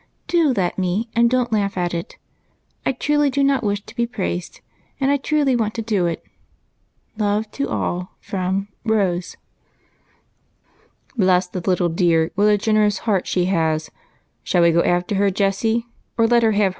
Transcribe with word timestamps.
Do 0.25 0.51
let 0.57 0.79
me, 0.79 1.09
and 1.15 1.29
don't 1.29 1.51
laugh 1.51 1.77
at 1.77 1.93
it; 1.93 2.17
I 2.87 2.91
truly 2.91 3.29
do 3.29 3.43
not 3.43 3.63
wish 3.63 3.81
to 3.85 3.95
be 3.95 4.07
praised, 4.07 4.59
and 4.99 5.11
I 5.11 5.17
truly 5.17 5.55
want 5.55 5.75
to 5.75 5.83
do 5.83 6.07
it. 6.07 6.25
Love 7.19 7.51
to 7.51 7.69
all 7.69 8.15
from" 8.19 8.69
Rose." 8.97 9.37
"Bless 11.15 11.45
the 11.45 11.61
little 11.61 11.89
dear, 11.89 12.31
what 12.33 12.45
a 12.45 12.57
generous 12.57 12.97
heart 13.05 13.27
she 13.27 13.45
has 13.45 13.89
I 13.89 13.91
Shall 14.43 14.61
we 14.63 14.71
go 14.71 14.81
after 14.81 15.13
her, 15.21 15.29
Jessie, 15.29 15.85
or 16.17 16.25
let 16.25 16.41
her 16.41 16.53
have 16.53 16.53
112 16.53 16.53
EIGHT 16.53 16.57
COUSINS. 16.57 16.69